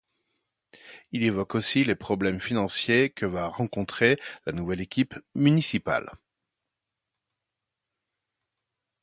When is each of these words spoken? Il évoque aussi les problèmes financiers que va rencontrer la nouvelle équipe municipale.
Il 1.11 1.21
évoque 1.21 1.53
aussi 1.53 1.83
les 1.85 1.93
problèmes 1.93 2.39
financiers 2.41 3.11
que 3.11 3.27
va 3.27 3.45
rencontrer 3.45 4.19
la 4.47 4.51
nouvelle 4.51 4.81
équipe 4.81 5.13
municipale. 5.35 6.09